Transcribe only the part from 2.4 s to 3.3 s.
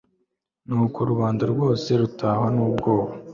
n'ubwoba